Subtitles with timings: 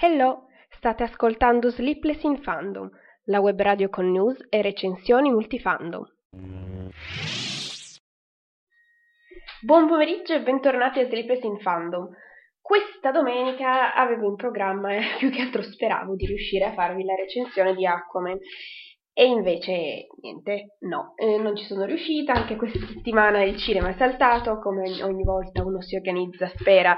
[0.00, 2.88] Hello, state ascoltando Sleepless in Fandom,
[3.24, 6.02] la web radio con news e recensioni multifandom.
[9.60, 12.08] Buon pomeriggio e bentornati a Sleepless in Fandom.
[12.62, 17.14] Questa domenica avevo in programma e più che altro speravo di riuscire a farvi la
[17.14, 18.38] recensione di Aquaman
[19.12, 23.94] e invece niente, no, eh, non ci sono riuscita, anche questa settimana il cinema è
[23.96, 26.96] saltato, come ogni volta uno si organizza, spera,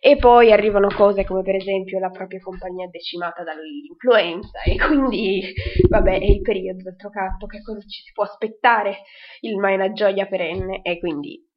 [0.00, 4.62] e poi arrivano cose come per esempio la propria compagnia decimata dall'influenza.
[4.62, 5.52] E quindi
[5.88, 9.02] vabbè è il periodo d'altro canto, che cosa ci si può aspettare,
[9.40, 10.80] il mai una gioia perenne.
[10.82, 11.49] E quindi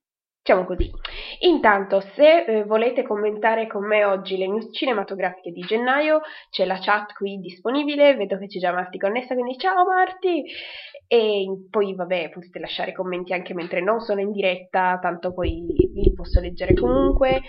[0.46, 0.92] Diciamo così.
[1.40, 6.80] Intanto, se eh, volete commentare con me oggi le news cinematografiche di gennaio, c'è la
[6.82, 10.44] chat qui disponibile, vedo che c'è già Marti connessa, quindi ciao Marti!
[11.08, 16.14] E poi, vabbè, potete lasciare commenti anche mentre non sono in diretta, tanto poi li
[16.14, 17.44] posso leggere comunque.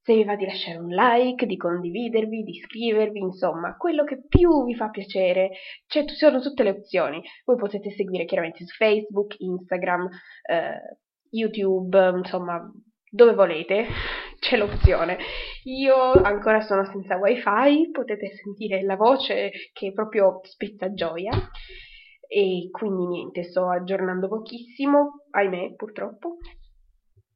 [0.00, 4.64] Se vi va di lasciare un like, di condividervi, di iscrivervi, insomma, quello che più
[4.64, 5.50] vi fa piacere,
[5.88, 7.20] cioè, ci sono tutte le opzioni.
[7.44, 10.08] Voi potete seguire chiaramente su Facebook, Instagram,
[10.48, 10.98] eh,
[11.30, 12.60] YouTube, insomma,
[13.10, 13.86] dove volete,
[14.38, 15.18] c'è l'opzione.
[15.64, 21.32] Io ancora sono senza wifi, potete sentire la voce che proprio spezza gioia
[22.28, 26.36] e quindi niente, sto aggiornando pochissimo, ahimè purtroppo.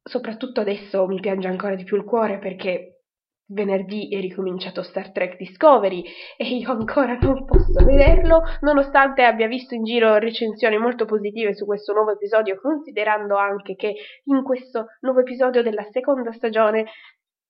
[0.04, 2.91] Soprattutto adesso mi piange ancora di più il cuore perché
[3.46, 6.05] Venerdì è ricominciato Star Trek Discovery
[6.36, 11.67] e io ancora non posso vederlo, nonostante abbia visto in giro recensioni molto positive su
[11.67, 13.94] questo nuovo episodio, considerando anche che
[14.24, 16.86] in questo nuovo episodio della seconda stagione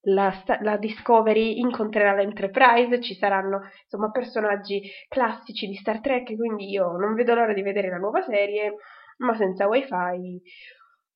[0.06, 6.96] la, la, Discovery incontrerà l'Enterprise, ci saranno insomma personaggi classici di Star Trek, quindi io
[6.96, 8.74] non vedo l'ora di vedere la nuova serie,
[9.18, 10.42] ma senza wifi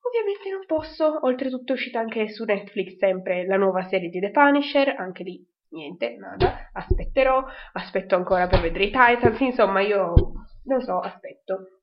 [0.06, 4.30] Ovviamente non posso, oltretutto è uscita anche su Netflix sempre la nuova serie di The
[4.30, 10.14] Punisher, anche lì niente, nada, aspetterò, aspetto ancora per vedere i Titans, insomma io
[10.64, 11.80] non so, aspetto.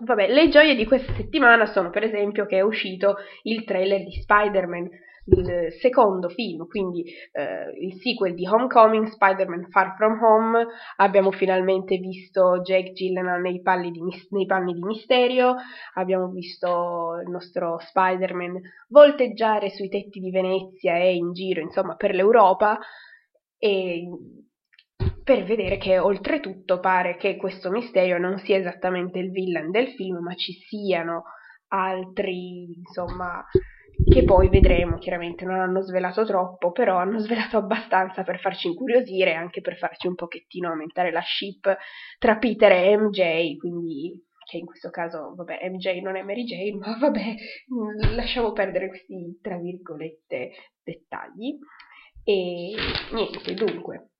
[0.00, 4.12] Vabbè, le gioie di questa settimana sono per esempio che è uscito il trailer di
[4.12, 4.88] Spider-Man,
[5.30, 10.66] il secondo film, quindi eh, il sequel di Homecoming, Spider-Man Far From Home,
[10.96, 14.00] abbiamo finalmente visto Jake Gyllenhaal nei, di,
[14.30, 15.56] nei panni di Misterio,
[15.94, 22.14] abbiamo visto il nostro Spider-Man volteggiare sui tetti di Venezia e in giro, insomma, per
[22.14, 22.78] l'Europa
[23.58, 24.08] e
[25.22, 30.22] per vedere che oltretutto pare che questo Misterio non sia esattamente il villain del film,
[30.22, 31.24] ma ci siano
[31.68, 33.44] altri, insomma,
[34.06, 39.32] che poi vedremo, chiaramente non hanno svelato troppo, però hanno svelato abbastanza per farci incuriosire
[39.32, 41.76] e anche per farci un pochettino aumentare la ship
[42.18, 46.76] tra Peter e MJ, quindi che in questo caso, vabbè, MJ non è Mary Jane,
[46.78, 47.34] ma vabbè,
[48.14, 51.58] lasciamo perdere questi, tra virgolette, dettagli.
[52.24, 52.74] E
[53.12, 54.10] niente, dunque,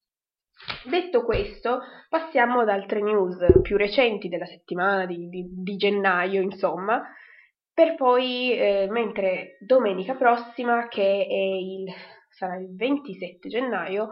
[0.84, 7.00] Detto questo, passiamo ad altre news più recenti della settimana di, di, di gennaio, insomma,
[7.78, 11.88] per poi, eh, mentre domenica prossima, che il,
[12.28, 14.08] sarà il 27 gennaio,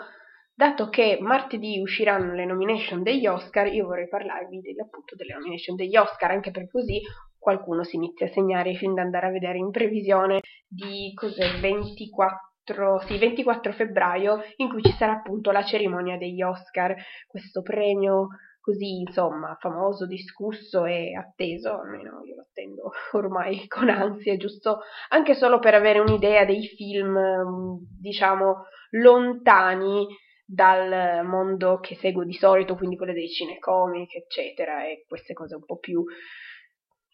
[0.54, 5.74] dato che martedì usciranno le nomination degli Oscar, io vorrei parlarvi delle, appunto delle nomination
[5.74, 7.00] degli Oscar, anche per così
[7.36, 13.00] qualcuno si inizia a segnare film da andare a vedere in previsione di cos'è 24,
[13.00, 16.94] sì, 24 febbraio, in cui ci sarà appunto la cerimonia degli Oscar,
[17.26, 18.28] questo premio
[18.66, 24.80] così insomma famoso, discusso e atteso, almeno io lo attendo ormai con ansia, giusto
[25.10, 30.08] anche solo per avere un'idea dei film, mm, diciamo, lontani
[30.44, 35.64] dal mondo che seguo di solito, quindi quello dei cinecomic, eccetera, e queste cose un
[35.64, 36.04] po' più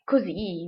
[0.05, 0.67] così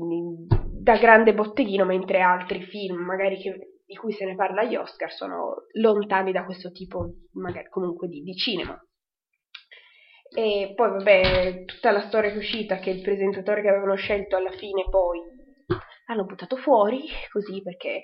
[0.83, 5.11] da grande botteghino, mentre altri film, magari che, di cui se ne parla agli Oscar,
[5.11, 8.79] sono lontani da questo tipo, magari comunque di, di cinema.
[10.37, 14.37] E poi, vabbè, tutta la storia che è uscita, che il presentatore che avevano scelto
[14.37, 15.21] alla fine poi
[16.07, 18.03] l'hanno buttato fuori così perché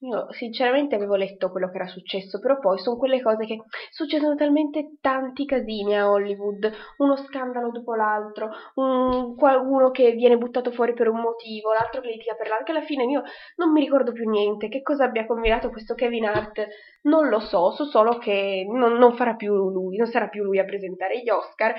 [0.00, 3.58] io sinceramente avevo letto quello che era successo, però poi sono quelle cose che
[3.90, 10.70] succedono talmente tanti casini a Hollywood, uno scandalo dopo l'altro, un, uno che viene buttato
[10.70, 13.22] fuori per un motivo, l'altro che litiga per l'altro, che alla fine io
[13.56, 16.66] non mi ricordo più niente, che cosa abbia combinato questo Kevin Hart,
[17.02, 20.60] non lo so, so solo che non, non farà più lui, non sarà più lui
[20.60, 21.74] a presentare gli Oscar.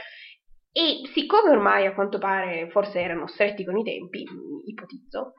[0.71, 4.23] E siccome ormai a quanto pare forse erano stretti con i tempi,
[4.65, 5.33] ipotizzo,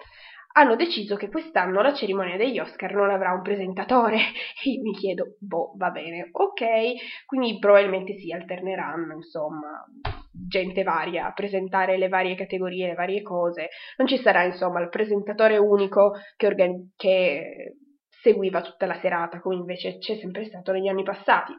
[0.53, 4.17] hanno deciso che quest'anno la cerimonia degli Oscar non avrà un presentatore
[4.65, 9.85] e io mi chiedo, boh, va bene, ok, quindi probabilmente si alterneranno, insomma,
[10.33, 14.89] gente varia a presentare le varie categorie, le varie cose, non ci sarà insomma il
[14.89, 17.77] presentatore unico che, organi- che
[18.09, 21.53] seguiva tutta la serata come invece c'è sempre stato negli anni passati.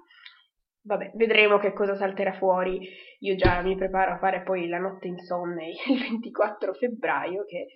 [0.84, 2.80] Vabbè, vedremo che cosa salterà fuori.
[3.20, 7.68] Io già mi preparo a fare poi la notte insonne il 24 febbraio che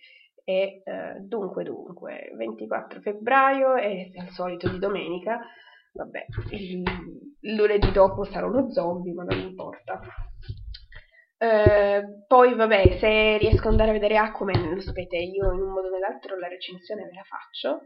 [0.47, 5.39] e eh, dunque dunque 24 febbraio e al solito di domenica
[5.91, 6.83] vabbè il,
[7.53, 9.99] lunedì dopo sarà uno zombie ma non importa.
[11.37, 15.71] Eh, poi vabbè se riesco ad andare a vedere Aquaman lo sapete io in un
[15.73, 17.81] modo o nell'altro la recensione ve la faccio.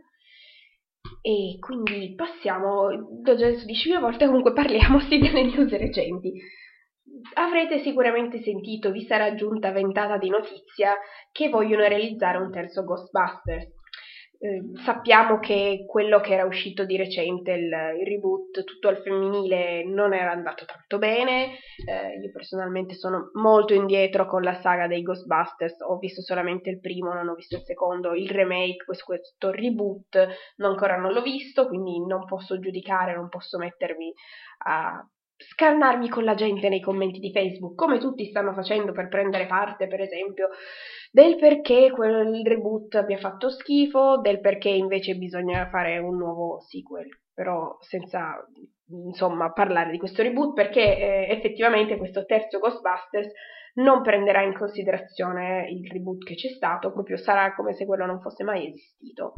[1.21, 6.33] E quindi passiamo l'ho già detto 10.000 volte comunque parliamo sì delle news recenti
[7.33, 10.95] avrete sicuramente sentito, vi sarà giunta ventata di notizia
[11.31, 13.77] che vogliono realizzare un terzo Ghostbusters.
[14.41, 17.63] Eh, sappiamo che quello che era uscito di recente, il,
[17.99, 21.57] il, reboot tutto al femminile, non era andato tanto bene.
[21.85, 26.79] Eh, io personalmente sono molto indietro con la saga dei Ghostbusters, ho visto solamente il
[26.79, 31.21] primo, non ho visto il secondo, il remake, questo, questo reboot non, ancora non l'ho
[31.21, 34.13] visto, quindi non posso giudicare, non posso mettermi
[34.67, 35.05] a
[35.39, 39.87] scannarmi con la gente nei commenti di Facebook, come tutti stanno facendo per prendere parte,
[39.87, 40.49] per esempio,
[41.11, 47.07] del perché quel reboot abbia fatto schifo, del perché invece bisogna fare un nuovo sequel,
[47.33, 48.35] però senza
[48.89, 53.31] insomma parlare di questo reboot perché eh, effettivamente questo terzo Ghostbusters
[53.75, 58.21] non prenderà in considerazione il reboot che c'è stato, proprio sarà come se quello non
[58.21, 59.33] fosse mai esistito.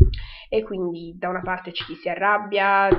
[0.49, 2.89] E quindi da una parte chi si arrabbia,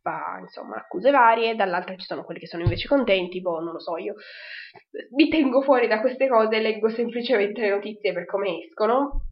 [0.00, 3.80] fa insomma accuse varie, dall'altra ci sono quelli che sono invece contenti, boh, non lo
[3.80, 4.14] so, io
[5.16, 9.22] mi tengo fuori da queste cose, leggo semplicemente le notizie per come escono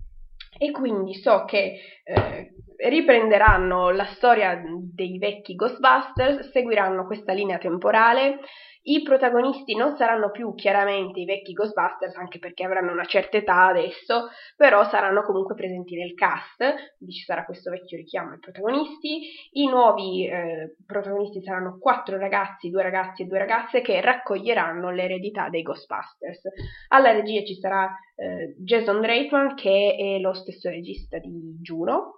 [0.59, 2.55] e quindi so che eh,
[2.89, 8.41] riprenderanno la storia dei vecchi Ghostbusters, seguiranno questa linea temporale
[8.85, 13.67] i protagonisti non saranno più chiaramente i vecchi Ghostbusters, anche perché avranno una certa età
[13.67, 19.21] adesso, però saranno comunque presenti nel cast, quindi ci sarà questo vecchio richiamo ai protagonisti.
[19.53, 25.49] I nuovi eh, protagonisti saranno quattro ragazzi, due ragazzi e due ragazze che raccoglieranno l'eredità
[25.49, 26.49] dei Ghostbusters.
[26.89, 32.17] Alla regia ci sarà eh, Jason Reitman, che è lo stesso regista di Juno,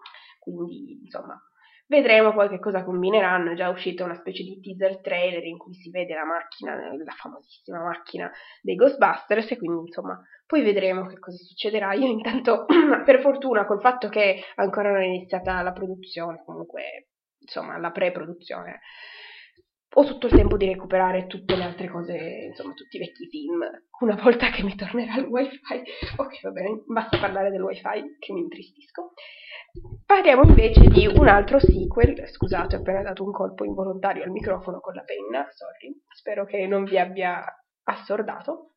[0.53, 1.41] quindi insomma
[1.87, 5.75] Vedremo poi che cosa combineranno, è già uscita una specie di teaser trailer in cui
[5.75, 8.31] si vede la macchina, la famosissima macchina
[8.63, 11.93] dei Ghostbusters e quindi insomma poi vedremo che cosa succederà.
[11.93, 12.65] Io intanto
[13.05, 17.09] per fortuna col fatto che ancora non è iniziata la produzione, comunque
[17.39, 18.81] insomma la pre-produzione,
[19.97, 22.17] ho tutto il tempo di recuperare tutte le altre cose,
[22.49, 23.63] insomma tutti i vecchi film,
[24.01, 25.83] una volta che mi tornerà il wifi.
[26.17, 29.13] Ok, va bene, basta parlare del wifi che mi intristisco.
[30.05, 34.81] Parliamo invece di un altro sequel, scusate ho appena dato un colpo involontario al microfono
[34.81, 37.45] con la penna, sorry, spero che non vi abbia
[37.85, 38.74] assordato.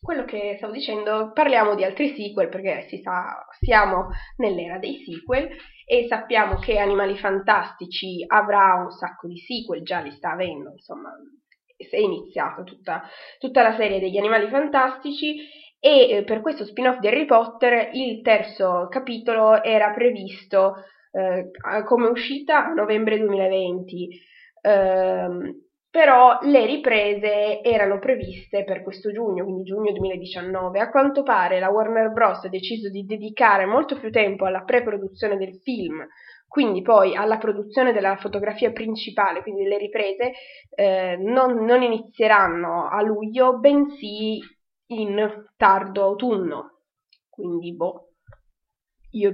[0.00, 5.48] Quello che stavo dicendo, parliamo di altri sequel perché si sa, siamo nell'era dei sequel
[5.84, 11.10] e sappiamo che Animali Fantastici avrà un sacco di sequel, già li sta avendo, insomma,
[11.76, 13.02] è iniziata tutta,
[13.38, 15.36] tutta la serie degli Animali Fantastici
[15.78, 21.50] e eh, per questo spin-off di Harry Potter il terzo capitolo era previsto eh,
[21.84, 24.08] come uscita a novembre 2020.
[24.60, 25.28] Eh,
[25.96, 30.78] però le riprese erano previste per questo giugno, quindi giugno 2019.
[30.78, 32.44] A quanto pare la Warner Bros.
[32.44, 36.06] ha deciso di dedicare molto più tempo alla pre-produzione del film,
[36.46, 40.32] quindi poi alla produzione della fotografia principale, quindi le riprese,
[40.74, 44.38] eh, non, non inizieranno a luglio, bensì
[44.88, 46.80] in tardo autunno,
[47.30, 48.10] quindi boh,
[49.16, 49.32] io,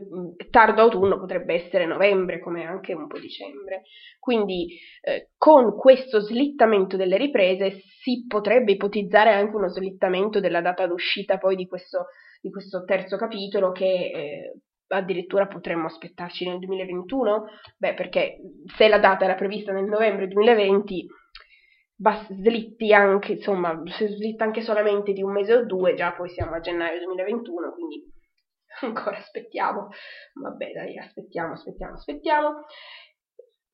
[0.50, 3.82] tardo autunno potrebbe essere novembre come anche un po' dicembre.
[4.18, 10.86] Quindi eh, con questo slittamento delle riprese si potrebbe ipotizzare anche uno slittamento della data
[10.86, 12.06] d'uscita poi di questo,
[12.40, 14.52] di questo terzo capitolo che eh,
[14.88, 17.44] addirittura potremmo aspettarci nel 2021.
[17.78, 18.36] Beh, perché
[18.76, 21.06] se la data era prevista nel novembre 2020
[22.30, 26.54] slitti anche, insomma, se slitta anche solamente di un mese o due, già poi siamo
[26.54, 28.12] a gennaio 2021, quindi
[28.80, 29.88] ancora aspettiamo,
[30.34, 32.64] vabbè dai, aspettiamo, aspettiamo, aspettiamo.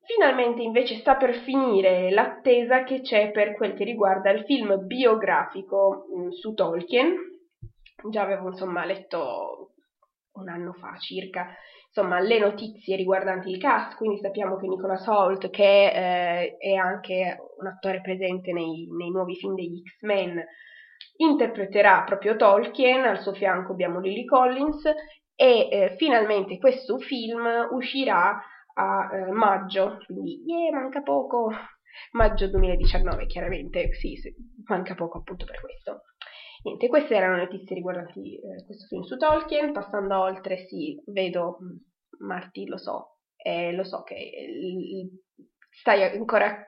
[0.03, 6.07] Finalmente invece sta per finire l'attesa che c'è per quel che riguarda il film biografico
[6.11, 7.15] mh, mm, su Tolkien.
[8.09, 9.73] Già avevo insomma letto
[10.33, 11.53] un anno fa circa
[11.89, 17.37] insomma le notizie riguardanti il cast, quindi sappiamo che Nicholas Holt, che eh, è anche
[17.57, 20.43] un attore presente nei, nei nuovi film degli X-Men,
[21.19, 24.85] interpreterà proprio Tolkien, al suo fianco abbiamo Lily Collins
[25.35, 28.41] e eh, finalmente questo film uscirà
[28.73, 31.49] a eh, maggio, quindi yeah, manca poco,
[32.11, 34.33] maggio 2019 chiaramente, sì, sì,
[34.67, 36.03] manca poco appunto per questo.
[36.63, 41.57] Niente, queste erano le notizie riguardanti eh, questo film su Tolkien, passando oltre, sì, vedo,
[41.61, 45.09] mm, Marti, lo so, eh, lo so che
[45.69, 46.65] stai ancora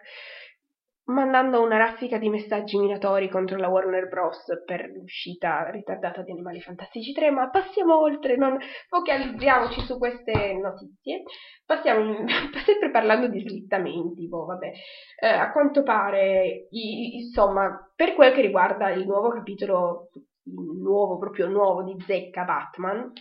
[1.11, 4.45] mandando una raffica di messaggi minatori contro la Warner Bros.
[4.65, 11.23] per l'uscita ritardata di Animali Fantastici 3, ma passiamo oltre, non focalizziamoci su queste notizie.
[11.65, 12.25] Passiamo,
[12.65, 14.71] sempre parlando di slittamenti, boh, vabbè.
[15.19, 20.09] Eh, a quanto pare, i, insomma, per quel che riguarda il nuovo capitolo,
[20.45, 23.11] il nuovo, proprio nuovo di Zecca Batman,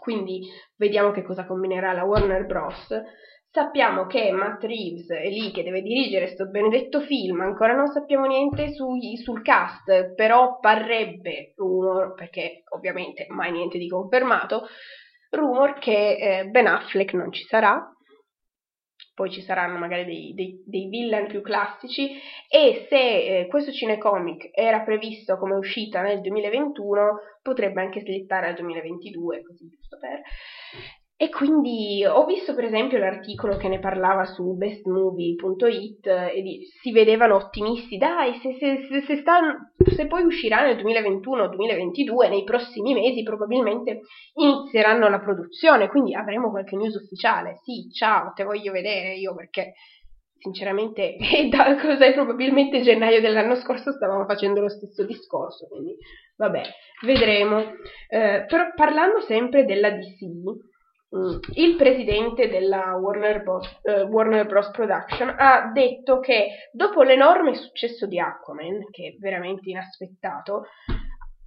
[0.00, 2.88] quindi vediamo che cosa combinerà la Warner Bros.,
[3.54, 8.24] Sappiamo che Matt Reeves è lì che deve dirigere questo benedetto film, ancora non sappiamo
[8.24, 14.68] niente sui, sul cast, però parrebbe rumor, perché ovviamente mai niente di confermato,
[15.32, 17.94] rumor che eh, Ben Affleck non ci sarà,
[19.14, 22.08] poi ci saranno magari dei, dei, dei villain più classici.
[22.48, 28.54] E se eh, questo cinecomic era previsto come uscita nel 2021 potrebbe anche slittare al
[28.54, 30.22] 2022, così giusto per...
[31.22, 36.90] E quindi ho visto per esempio l'articolo che ne parlava su bestmovie.it e di, si
[36.90, 39.38] vedevano ottimisti, dai, se, se, se, se, sta,
[39.94, 44.00] se poi uscirà nel 2021 o 2022, nei prossimi mesi probabilmente
[44.34, 47.60] inizieranno la produzione, quindi avremo qualche news ufficiale.
[47.62, 49.74] Sì, ciao, te voglio vedere io perché
[50.38, 55.96] sinceramente da cos'è probabilmente gennaio dell'anno scorso stavamo facendo lo stesso discorso, quindi
[56.34, 56.62] vabbè,
[57.06, 57.60] vedremo.
[58.08, 60.71] Eh, però parlando sempre della DC.
[61.54, 64.70] Il presidente della Warner Bros, uh, Warner Bros.
[64.70, 70.66] Production ha detto che dopo l'enorme successo di Aquaman, che è veramente inaspettato,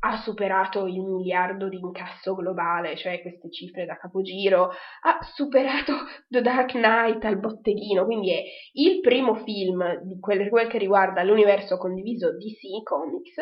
[0.05, 4.69] ha superato il miliardo di incasso globale, cioè queste cifre da capogiro,
[5.01, 5.93] ha superato
[6.29, 8.43] The Dark Knight al botteghino, quindi è
[8.73, 13.33] il primo film di quel, quel che riguarda l'universo condiviso DC Comics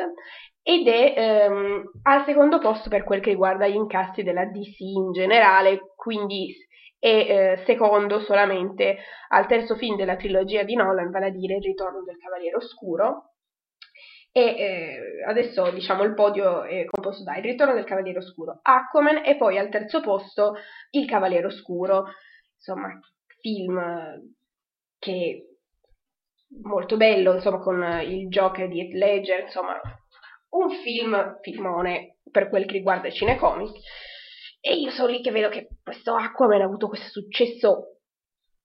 [0.62, 5.12] ed è ehm, al secondo posto per quel che riguarda gli incassi della DC in
[5.12, 6.56] generale, quindi
[6.98, 7.08] è
[7.58, 8.96] eh, secondo solamente
[9.28, 13.33] al terzo film della trilogia di Nolan, vale a dire Il ritorno del Cavaliere Oscuro.
[14.36, 19.24] E eh, adesso diciamo il podio è composto da Il ritorno del Cavaliere Oscuro, Aquaman
[19.24, 20.56] e poi al terzo posto
[20.90, 22.06] Il Cavaliere Oscuro,
[22.56, 23.00] insomma,
[23.42, 23.80] film
[24.98, 25.58] che
[26.64, 29.80] molto bello, insomma, con il Joker di Heath Ledger, insomma,
[30.50, 33.76] un film, filmone per quel che riguarda il cinecomic.
[34.60, 38.00] E io sono lì che vedo che questo Aquaman ha avuto questo successo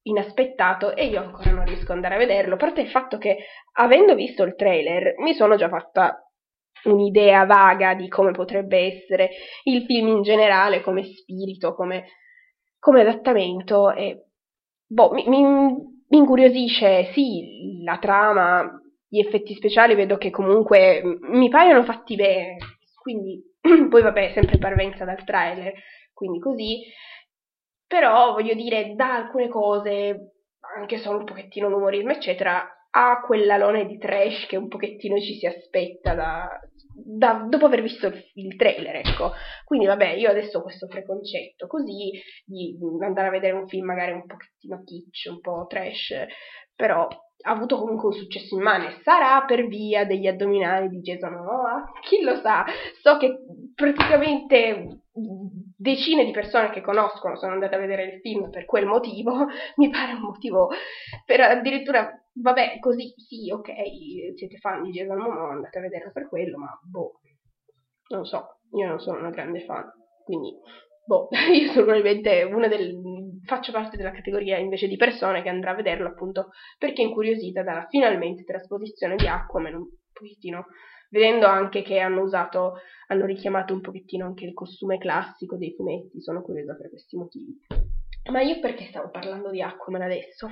[0.09, 3.39] inaspettato e io ancora non riesco ad andare a vederlo, a parte il fatto che
[3.73, 6.23] avendo visto il trailer mi sono già fatta
[6.85, 9.31] un'idea vaga di come potrebbe essere
[9.65, 12.07] il film in generale, come spirito, come,
[12.79, 14.27] come adattamento e
[14.87, 21.49] boh, mi, mi, mi incuriosisce sì la trama, gli effetti speciali vedo che comunque mi
[21.49, 22.57] paiono fatti bene,
[23.01, 23.43] quindi
[23.89, 25.73] poi vabbè, sempre parvenza dal trailer,
[26.13, 26.81] quindi così,
[27.89, 30.35] però voglio dire, da alcune cose,
[30.77, 35.47] anche solo un pochettino l'umorismo, eccetera, ha quell'alone di trash che un pochettino ci si
[35.47, 36.49] aspetta da,
[36.95, 39.33] da, dopo aver visto il, il, trailer, ecco.
[39.65, 42.13] Quindi vabbè, io adesso ho questo preconcetto così
[42.45, 46.15] di andare a vedere un film magari un pochettino kitsch, un po' trash,
[46.75, 47.09] però
[47.41, 49.01] ha avuto comunque un successo immane.
[49.03, 51.93] Sarà per via degli addominali di Jason Momoa?
[52.03, 52.65] Chi lo sa?
[53.01, 53.39] So che
[53.75, 55.03] praticamente
[55.81, 59.47] decine di persone che conoscono sono andate a vedere il film per quel motivo.
[59.77, 60.69] Mi pare un motivo
[61.25, 63.71] per addirittura, vabbè, così sì, ok,
[64.35, 67.21] siete fan di Jason Momoa, andate a vederlo per quello, ma boh,
[68.09, 69.85] non so, io non sono una grande fan,
[70.25, 70.53] quindi
[71.07, 72.95] boh, io sono probabilmente una del,
[73.45, 77.63] faccio parte della categoria invece di persone che andrà a vederlo appunto perché è incuriosita
[77.63, 80.67] dalla finalmente trasposizione di Aquaman un pochettino,
[81.09, 82.75] vedendo anche che hanno usato,
[83.09, 87.59] hanno richiamato un pochettino anche il costume classico dei fumetti, sono curiosa per questi motivi.
[88.31, 90.49] Ma io perché stavo parlando di Aquaman adesso?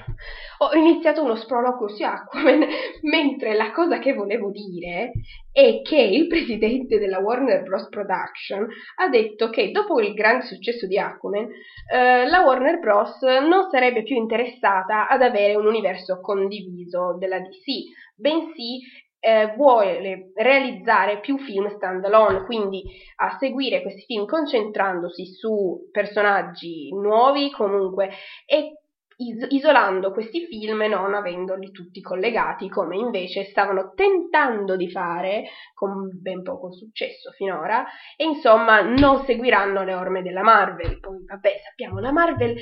[0.58, 2.64] Ho iniziato uno sproloquio su Aquaman,
[3.02, 5.12] mentre la cosa che volevo dire
[5.52, 7.88] è che il presidente della Warner Bros.
[7.90, 11.48] Production ha detto che dopo il grande successo di Aquaman,
[11.92, 13.20] eh, la Warner Bros.
[13.22, 18.80] non sarebbe più interessata ad avere un universo condiviso della DC, bensì
[19.26, 22.84] eh, vuole realizzare più film standalone, quindi
[23.16, 28.10] a seguire questi film concentrandosi su personaggi nuovi comunque
[28.46, 28.82] e
[29.16, 35.46] is- isolando questi film e non avendoli tutti collegati come invece stavano tentando di fare
[35.74, 37.84] con ben poco successo finora
[38.16, 41.00] e insomma non seguiranno le orme della Marvel.
[41.00, 42.54] Poi vabbè sappiamo la Marvel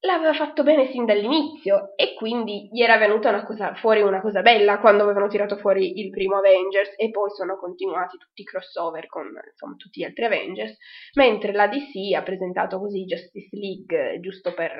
[0.00, 4.42] l'aveva fatto bene sin dall'inizio e quindi gli era venuta una cosa, fuori una cosa
[4.42, 9.06] bella quando avevano tirato fuori il primo Avengers e poi sono continuati tutti i crossover
[9.06, 10.76] con insomma, tutti gli altri Avengers,
[11.14, 14.72] mentre la DC ha presentato così Justice League giusto per,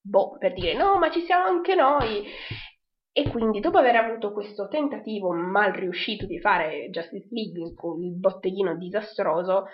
[0.00, 2.24] boh, per dire no ma ci siamo anche noi
[3.10, 8.16] e quindi dopo aver avuto questo tentativo mal riuscito di fare Justice League con il
[8.16, 9.66] botteghino disastroso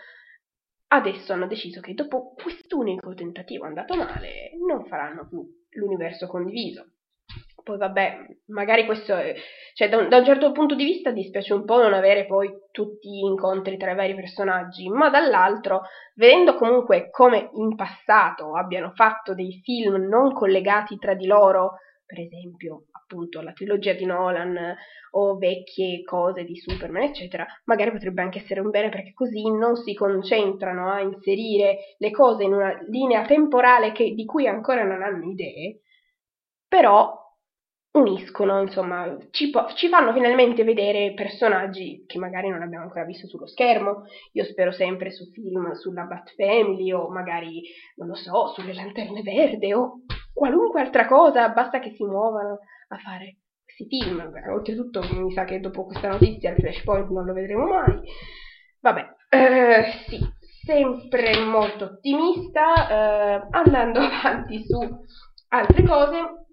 [0.89, 6.91] Adesso hanno deciso che dopo quest'unico tentativo andato male non faranno più l'universo condiviso.
[7.65, 9.35] Poi vabbè, magari questo è,
[9.73, 12.51] cioè da un, da un, certo punto di vista dispiace un po' non avere poi
[12.71, 18.93] tutti gli incontri tra i vari personaggi, ma dall'altro, vedendo comunque come in passato abbiano
[18.95, 24.77] fatto dei film non collegati tra di loro, per esempio appunto la trilogia di Nolan
[25.13, 29.77] o vecchie cose di Superman, eccetera, magari potrebbe anche essere un bene perché così non
[29.77, 35.03] si concentrano a inserire le cose in una linea temporale che, di cui ancora non
[35.03, 35.81] hanno idee,
[36.69, 37.23] però
[37.93, 43.29] uniscono, insomma, ci, po- ci, fanno finalmente vedere personaggi che magari non abbiamo ancora visto
[43.29, 44.05] sullo schermo.
[44.33, 47.63] Io spero sempre su film sulla Bat Family o magari,
[47.97, 50.01] non lo so, sulle lanterne verde o
[50.35, 54.31] qualunque altra cosa, basta che si muovano a fare questi film.
[54.51, 58.01] Oltretutto mi sa che dopo questa notizia il flashpoint non lo vedremo mai.
[58.81, 60.19] Vabbè, eh, sì,
[60.65, 64.79] sempre molto ottimista, eh, andando avanti su
[65.49, 66.44] altre cose.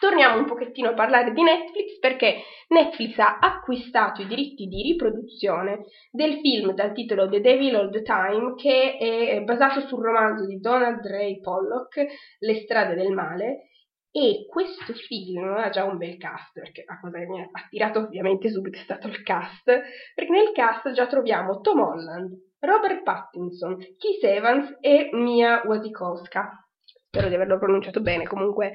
[0.00, 5.84] Torniamo un pochettino a parlare di Netflix perché Netflix ha acquistato i diritti di riproduzione
[6.10, 10.58] del film dal titolo The Devil All the Time che è basato sul romanzo di
[10.58, 12.06] Donald Ray Pollock
[12.38, 13.66] Le strade del male.
[14.10, 18.00] E questo film ha già un bel cast, perché la cosa che mi ha attirato
[18.00, 23.76] ovviamente subito è stato il cast, perché nel cast già troviamo Tom Holland, Robert Pattinson,
[23.76, 26.66] Keith Evans e Mia Wasikowska.
[26.82, 28.72] Spero di averlo pronunciato bene, comunque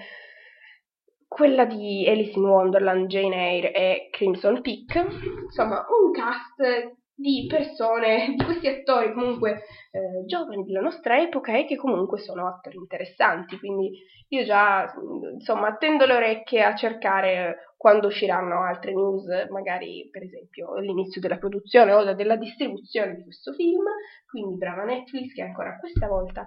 [1.35, 5.05] quella di Alice in Wonderland, Jane Eyre e Crimson Peak.
[5.43, 11.65] Insomma, un cast di persone, di questi attori comunque eh, giovani della nostra epoca e
[11.65, 13.91] che comunque sono attori interessanti, quindi
[14.29, 14.93] io già
[15.33, 21.37] insomma attendo le orecchie a cercare quando usciranno altre news, magari per esempio l'inizio della
[21.37, 23.83] produzione o della distribuzione di questo film,
[24.25, 26.45] quindi brava Netflix che ancora questa volta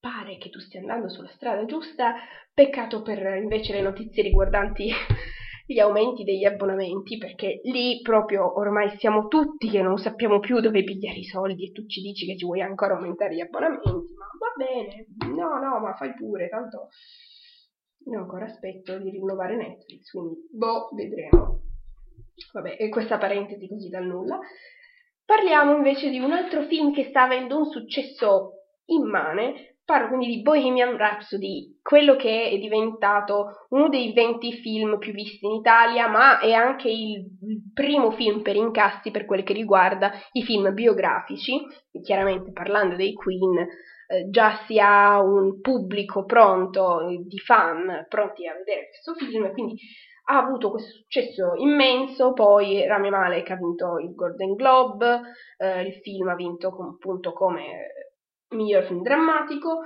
[0.00, 2.14] pare che tu stia andando sulla strada giusta,
[2.52, 4.90] peccato per invece le notizie riguardanti
[5.66, 10.82] gli aumenti degli abbonamenti, perché lì proprio ormai siamo tutti che non sappiamo più dove
[10.82, 14.26] pigliare i soldi e tu ci dici che ci vuoi ancora aumentare gli abbonamenti, ma
[14.36, 16.88] va bene, no, no, ma fai pure, tanto
[18.06, 21.60] io ancora aspetto di rinnovare Netflix, quindi boh, vedremo.
[22.52, 24.38] Vabbè, e questa parentesi così dal nulla.
[25.24, 28.54] Parliamo invece di un altro film che sta avendo un successo
[28.86, 35.12] immane, Parlo quindi di Bohemian Rhapsody, quello che è diventato uno dei 20 film più
[35.12, 37.26] visti in Italia, ma è anche il
[37.74, 41.58] primo film per incassi per quel che riguarda i film biografici,
[42.04, 48.54] chiaramente parlando dei Queen, eh, già si ha un pubblico pronto di fan pronti a
[48.54, 49.74] vedere questo film, quindi
[50.26, 55.20] ha avuto questo successo immenso, poi Rami Malek ha vinto il Golden Globe,
[55.58, 57.99] eh, il film ha vinto appunto come
[58.50, 59.80] miglior film drammatico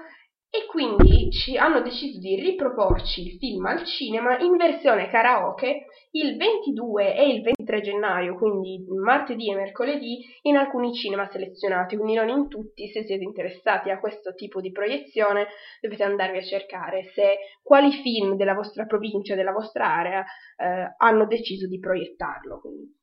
[0.54, 6.36] e quindi ci hanno deciso di riproporci il film al cinema in versione karaoke il
[6.36, 12.28] 22 e il 23 gennaio, quindi martedì e mercoledì, in alcuni cinema selezionati, quindi non
[12.28, 12.86] in tutti.
[12.88, 15.48] Se siete interessati a questo tipo di proiezione,
[15.80, 21.26] dovete andarvi a cercare se quali film della vostra provincia, della vostra area, eh, hanno
[21.26, 22.60] deciso di proiettarlo.
[22.60, 23.02] Quindi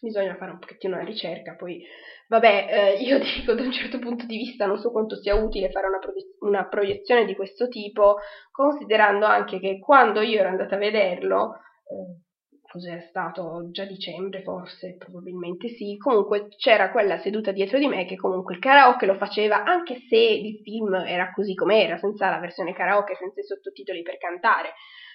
[0.00, 1.84] bisogna fare un pochettino una ricerca, poi
[2.28, 5.70] vabbè, eh, io dico da un certo punto di vista non so quanto sia utile
[5.70, 8.16] fare una, proie- una, proiezione di questo tipo,
[8.50, 12.26] considerando anche che quando io ero andata a vederlo, eh,
[12.70, 18.16] cos'è stato già dicembre forse, probabilmente sì, comunque c'era quella seduta dietro di me che
[18.16, 22.74] comunque il karaoke lo faceva anche se il film era così com'era, senza la versione
[22.74, 24.74] karaoke, senza i sottotitoli per cantare.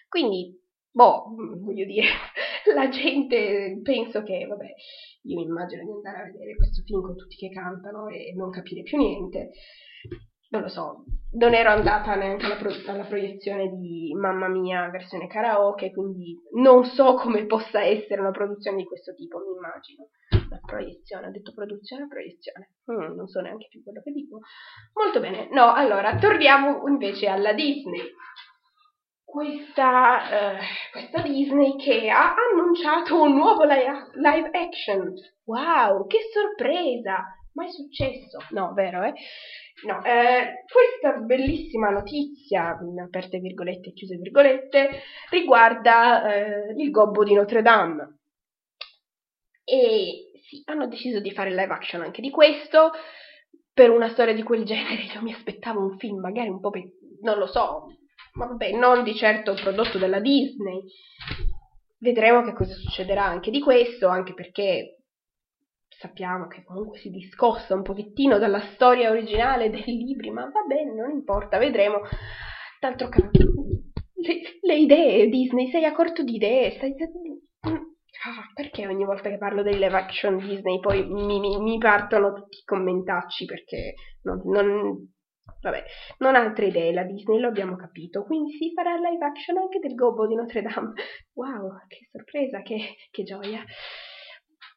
[0.09, 0.59] Quindi,
[0.93, 2.07] boh, voglio dire,
[2.73, 4.67] la gente penso che, vabbè,
[5.23, 8.49] io mi immagino di andare a vedere questo film con tutti che cantano e non
[8.49, 9.51] capire più niente
[10.53, 15.25] non lo so, non ero andata neanche alla, pro- alla, proiezione di Mamma Mia versione
[15.25, 20.09] karaoke, quindi non so come possa essere una produzione di questo tipo, mi immagino.
[20.49, 22.73] La proiezione, ho detto produzione proiezione?
[22.91, 24.41] Mm, non so neanche più quello che dico.
[24.93, 28.01] Molto bene, no, allora, torniamo invece alla Disney.
[29.33, 30.59] Questa, eh,
[30.91, 35.11] questa Disney che ha annunciato un nuovo live, action.
[35.45, 37.35] Wow, che sorpresa!
[37.53, 38.37] Mai successo?
[38.51, 39.13] No, vero, eh?
[39.87, 47.33] No, eh, questa bellissima notizia, aperte virgolette e chiuse virgolette, riguarda eh, il gobbo di
[47.33, 48.19] Notre Dame.
[49.63, 52.91] E sì, hanno deciso di fare live action anche di questo.
[53.73, 56.91] Per una storia di quel genere io mi aspettavo un film magari un po' pe-
[57.21, 57.87] non lo so,
[58.33, 60.83] ma vabbè, non di certo prodotto dalla Disney.
[61.97, 64.97] Vedremo che cosa succederà anche di questo, anche perché
[65.87, 70.93] sappiamo che comunque si discosta un pochettino dalla storia originale dei libri, ma va bene,
[70.93, 72.01] non importa, vedremo.
[72.79, 73.39] D'altro canto,
[74.15, 76.95] le, le idee, Disney, sei a corto di idee, stai...
[78.25, 82.31] Ah, perché ogni volta che parlo dei live action Disney poi mi, mi, mi partono
[82.31, 85.12] tutti i commentacci perché non, non,
[85.61, 85.83] vabbè,
[86.19, 89.79] non ha altre idee la Disney, lo abbiamo capito, quindi si farà live action anche
[89.79, 90.93] del gobbo di Notre Dame.
[91.33, 93.63] Wow, che sorpresa, che, che gioia.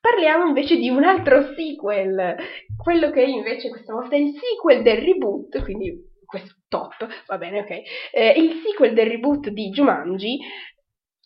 [0.00, 2.36] Parliamo invece di un altro sequel,
[2.76, 5.92] quello che invece questa volta è il sequel del reboot, quindi
[6.24, 7.70] questo top, va bene, ok,
[8.12, 10.38] eh, il sequel del reboot di Jumanji,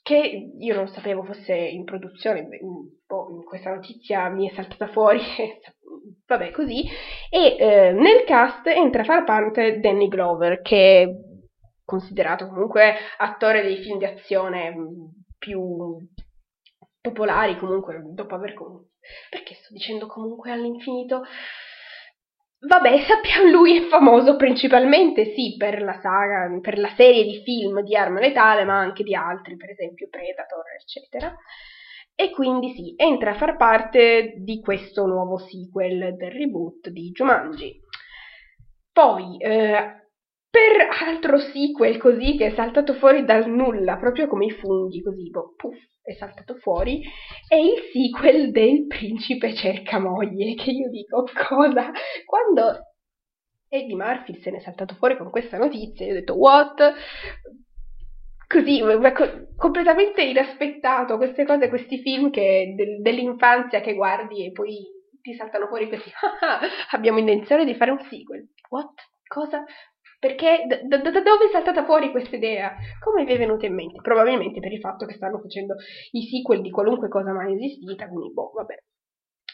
[0.03, 2.49] che io non sapevo fosse in produzione,
[3.07, 5.21] boh, questa notizia mi è saltata fuori,
[6.27, 6.85] vabbè così,
[7.31, 11.09] e eh, nel cast entra a far parte Danny Glover, che è
[11.85, 14.75] considerato comunque attore dei film di azione
[15.39, 15.99] più
[17.01, 18.91] popolari comunque dopo aver comunque
[19.29, 21.23] perché sto dicendo comunque all'infinito
[22.63, 27.81] Vabbè, sappiamo, lui è famoso principalmente, sì, per la saga, per la serie di film
[27.81, 31.35] di Arma Letale, ma anche di altri, per esempio Predator, eccetera.
[32.21, 37.81] E quindi sì, entra a far parte di questo nuovo sequel del reboot di Jumanji.
[38.93, 40.09] Poi, eh,
[40.51, 45.31] per altro sequel così che è saltato fuori dal nulla, proprio come i funghi, così,
[45.31, 47.01] boh, puff, è saltato fuori,
[47.49, 51.91] è il sequel del Principe cerca moglie, che io dico cosa?
[52.27, 52.81] Quando
[53.67, 56.83] Eddie Murphy se ne è saltato fuori con questa notizia, io ho detto what?
[58.51, 58.83] Così,
[59.55, 64.77] completamente inaspettato, queste cose, questi film che, de, dell'infanzia che guardi e poi
[65.23, 66.11] ti saltano fuori così,
[66.91, 68.49] abbiamo intenzione di fare un sequel.
[68.71, 68.95] What?
[69.25, 69.63] Cosa?
[70.19, 72.75] Perché da, da, da dove è saltata fuori questa idea?
[72.99, 74.01] Come vi è venuta in mente?
[74.03, 75.77] Probabilmente per il fatto che stanno facendo
[76.11, 78.75] i sequel di qualunque cosa mai esistita, quindi boh, vabbè.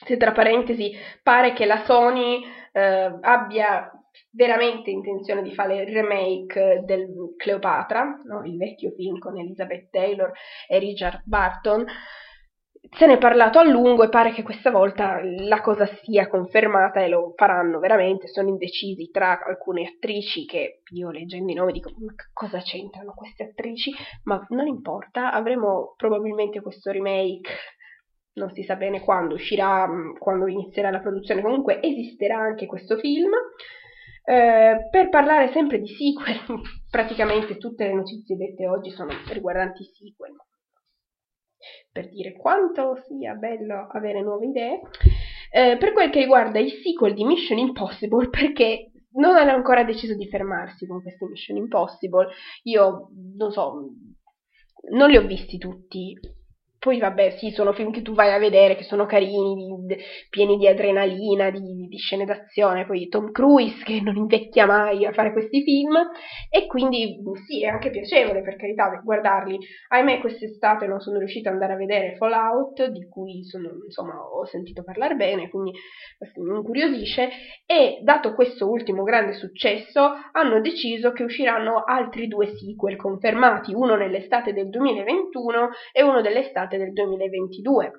[0.06, 3.90] Se tra parentesi pare che la Sony eh, abbia
[4.31, 8.44] veramente intenzione di fare il remake del Cleopatra, no?
[8.44, 10.31] il vecchio film con Elizabeth Taylor
[10.68, 11.87] e Richard Barton,
[12.90, 17.00] se ne è parlato a lungo e pare che questa volta la cosa sia confermata
[17.00, 18.29] e lo faranno veramente.
[18.29, 23.44] Sono indecisi tra alcune attrici che io leggendo i nomi dico ma cosa c'entrano queste
[23.44, 23.92] attrici?
[24.24, 27.50] Ma non importa, avremo probabilmente questo remake.
[28.35, 33.31] Non si sa bene quando uscirà, quando inizierà la produzione, comunque esisterà anche questo film.
[34.28, 36.60] Eh, per parlare sempre di sequel,
[36.90, 40.34] praticamente tutte le notizie dette oggi sono riguardanti sequel,
[41.92, 44.80] per dire quanto sia bello avere nuove idee.
[45.52, 50.16] Eh, per quel che riguarda i sequel di Mission Impossible, perché non hanno ancora deciso
[50.16, 52.26] di fermarsi con questi Mission Impossible,
[52.64, 53.90] io non so,
[54.90, 56.18] non li ho visti tutti,
[56.78, 59.54] poi vabbè, sì, sono film che tu vai a vedere, che sono carini,
[59.86, 59.96] di,
[60.30, 62.86] pieni di adrenalina, di, di, scene d'azione.
[62.86, 65.96] Poi Tom Cruise, che non invecchia mai a fare questi film,
[66.50, 69.58] e quindi sì, è anche piacevole per carità guardarli.
[69.88, 74.44] Ahimè, quest'estate non sono riuscita ad andare a vedere Fallout, di cui sono, insomma, ho
[74.46, 75.72] sentito parlare bene, quindi
[76.36, 77.30] mi incuriosisce.
[77.66, 83.96] E dato questo ultimo grande successo, hanno deciso che usciranno altri due sequel confermati, uno
[83.96, 87.92] nell'estate del 2021 e uno dell'estate del 2022.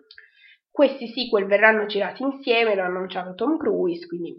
[0.69, 4.35] Questi sequel verranno girati insieme, l'ha annunciato Tom Cruise, quindi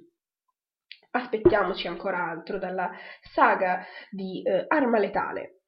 [1.10, 2.90] aspettiamoci ancora altro dalla
[3.32, 5.62] saga di eh, Arma Letale.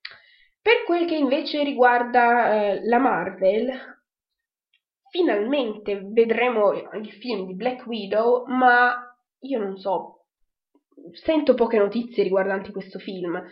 [0.63, 3.71] Per quel che invece riguarda eh, la Marvel,
[5.11, 8.95] finalmente vedremo il film di Black Widow, ma
[9.41, 10.27] io non so,
[11.13, 13.43] sento poche notizie riguardanti questo film.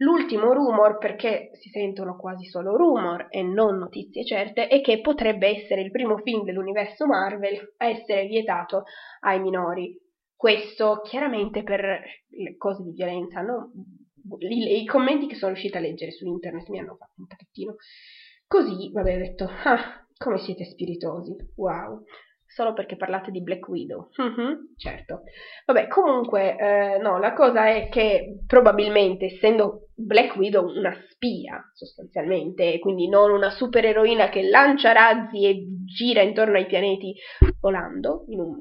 [0.00, 5.48] L'ultimo rumor, perché si sentono quasi solo rumor e non notizie certe, è che potrebbe
[5.48, 8.84] essere il primo film dell'universo Marvel a essere vietato
[9.20, 9.96] ai minori.
[10.36, 11.80] Questo chiaramente per
[12.28, 13.72] le cose di violenza, no?
[14.38, 17.76] I, I, commenti che sono riuscita a leggere su internet mi hanno fatto un pochettino
[18.46, 22.04] così, vabbè, ho detto, ah, come siete spiritosi, wow
[22.48, 24.08] solo perché parlate di Black Widow.
[24.20, 25.22] Mm-hmm, certo.
[25.66, 32.78] Vabbè, comunque, eh, no, la cosa è che probabilmente, essendo Black Widow una spia, sostanzialmente,
[32.78, 37.14] quindi non una supereroina che lancia razzi e gira intorno ai pianeti
[37.60, 38.56] volando, un,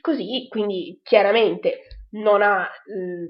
[0.00, 1.80] così, quindi chiaramente
[2.12, 2.68] non, ha,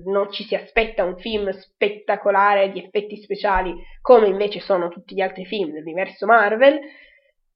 [0.05, 5.21] non ci si aspetta un film spettacolare di effetti speciali come invece sono tutti gli
[5.21, 6.81] altri film dell'universo Marvel,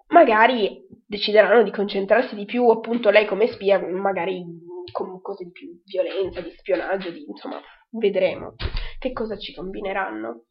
[0.09, 4.45] magari decideranno di concentrarsi di più appunto lei come spia, magari
[4.93, 8.55] con cose di più violenza, di spionaggio, di insomma, vedremo
[8.99, 10.45] che cosa ci combineranno.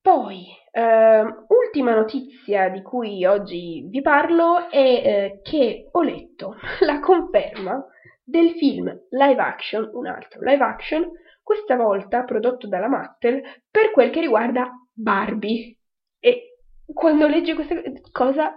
[0.00, 6.98] Poi, eh, ultima notizia di cui oggi vi parlo è eh, che ho letto la
[6.98, 7.84] conferma
[8.24, 11.08] del film live action, un altro live action,
[11.42, 15.76] questa volta prodotto dalla Mattel, per quel che riguarda Barbie.
[16.18, 16.51] E
[16.92, 17.74] quando leggi questa
[18.10, 18.52] cosa,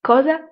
[0.00, 0.48] cosa?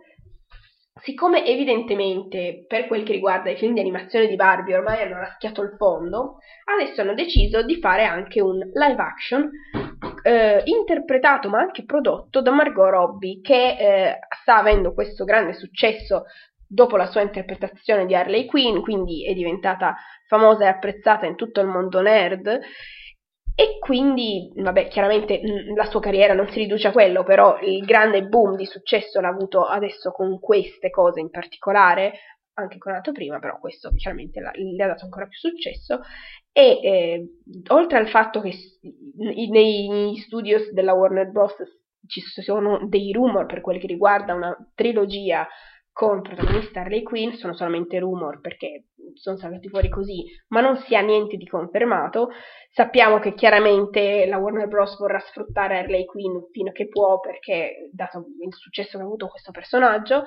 [1.00, 5.62] Siccome evidentemente per quel che riguarda i film di animazione di Barbie ormai hanno raschiato
[5.62, 9.50] il fondo, adesso hanno deciso di fare anche un live action
[10.22, 16.24] eh, interpretato ma anche prodotto da Margot Robbie che eh, sta avendo questo grande successo
[16.66, 19.94] dopo la sua interpretazione di Harley Quinn, quindi è diventata
[20.26, 22.60] famosa e apprezzata in tutto il mondo nerd
[23.62, 27.84] e quindi, vabbè, chiaramente mm, la sua carriera non si riduce a quello, però il
[27.84, 32.12] grande boom di successo l'ha avuto adesso con queste cose in particolare,
[32.54, 36.00] anche con l'altro prima, però questo chiaramente le ha dato ancora più successo.
[36.50, 38.52] E eh, oltre al fatto che
[39.52, 41.54] nei studios della Warner Bros.
[42.08, 45.46] ci sono dei rumor per quel che riguarda una trilogia
[45.92, 50.96] con protagonista Harley Quinn sono solamente rumor perché sono saltati fuori così, ma non si
[50.96, 52.30] ha niente di confermato.
[52.70, 54.96] Sappiamo che chiaramente la Warner Bros.
[54.98, 59.28] vorrà sfruttare Harley Quinn fino a che può perché, dato il successo che ha avuto
[59.28, 60.24] questo personaggio,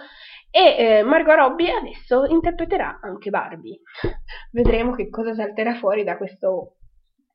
[0.52, 3.80] e eh, Margot Robbie adesso interpreterà anche Barbie.
[4.52, 6.76] Vedremo che cosa salterà fuori da questo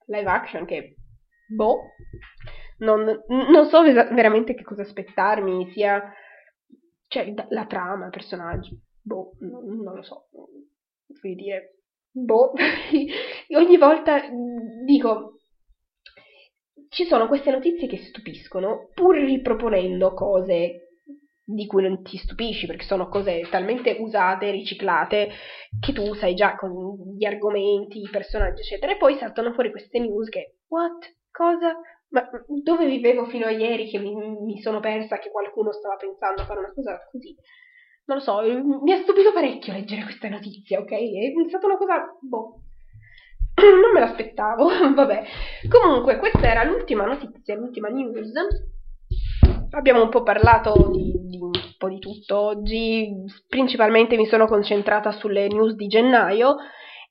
[0.06, 0.94] live action che,
[1.48, 1.80] boh,
[2.78, 6.12] non, non so veramente che cosa aspettarmi, sia
[7.10, 10.28] cioè la trama, i personaggi, boh, non, non lo so,
[11.20, 12.52] voglio dire, boh,
[13.56, 14.20] ogni volta
[14.84, 15.40] dico,
[16.88, 21.00] ci sono queste notizie che stupiscono, pur riproponendo cose
[21.44, 25.30] di cui non ti stupisci, perché sono cose talmente usate, riciclate,
[25.80, 29.98] che tu sai già con gli argomenti, i personaggi, eccetera, e poi saltano fuori queste
[29.98, 31.12] news che, what?
[31.32, 31.74] Cosa?
[32.10, 32.28] Ma
[32.62, 36.44] dove vivevo fino a ieri che mi, mi, sono persa che qualcuno stava pensando a
[36.44, 37.34] fare una cosa così?
[38.06, 38.40] Non lo so,
[38.82, 40.90] mi ha stupito parecchio leggere questa notizia, ok?
[40.90, 42.62] È stata una cosa, boh,
[43.62, 45.24] non me l'aspettavo, vabbè.
[45.68, 48.32] Comunque, questa era l'ultima notizia, l'ultima news.
[49.70, 53.08] Abbiamo un po' parlato di, di un po' di tutto oggi,
[53.46, 56.56] principalmente mi sono concentrata sulle news di gennaio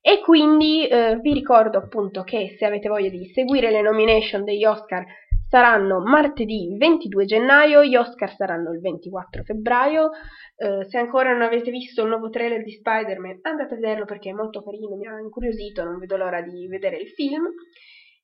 [0.00, 4.64] e quindi eh, vi ricordo appunto che se avete voglia di seguire le nomination degli
[4.64, 5.04] Oscar
[5.50, 10.10] saranno martedì 22 gennaio, gli Oscar saranno il 24 febbraio.
[10.56, 14.30] Eh, se ancora non avete visto il nuovo trailer di Spider-Man, andate a vederlo perché
[14.30, 17.48] è molto carino, mi ha incuriosito, non vedo l'ora di vedere il film.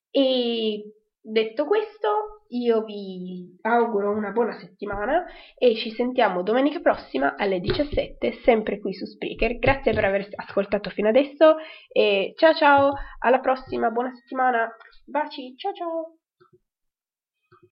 [0.09, 0.83] E
[1.29, 5.25] Detto questo, io vi auguro una buona settimana
[5.57, 9.59] e ci sentiamo domenica prossima alle 17, sempre qui su Spreaker.
[9.59, 11.57] Grazie per aver ascoltato fino adesso
[11.91, 14.73] e ciao ciao, alla prossima, buona settimana.
[15.03, 16.15] Baci, ciao ciao.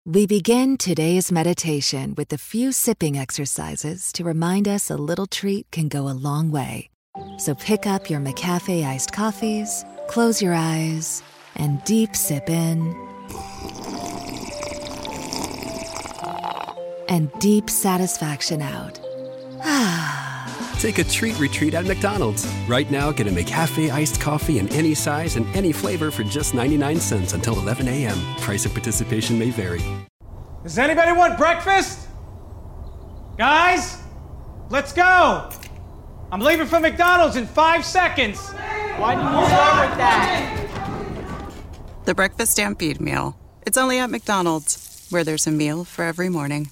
[0.04, 5.68] We begin today's meditation with a few sipping exercises to remind us a little treat
[5.72, 6.90] can go a long way.
[7.38, 11.24] So pick up your McCafe iced coffees, close your eyes,
[11.56, 13.05] and deep sip in.
[17.16, 19.00] And deep satisfaction out.
[19.64, 20.76] Ah.
[20.80, 22.46] Take a treat retreat at McDonald's.
[22.68, 26.54] Right now, get a McCafe iced coffee in any size and any flavor for just
[26.54, 28.18] 99 cents until 11 a.m.
[28.42, 29.82] Price of participation may vary.
[30.64, 32.10] Does anybody want breakfast?
[33.38, 33.98] Guys,
[34.70, 35.50] let's go.
[36.34, 38.52] I'm leaving for McDonald's in five seconds.
[38.98, 41.52] Why did you start with that?
[42.04, 46.72] The Breakfast Stampede Meal It's only at McDonald's, where there's a meal for every morning.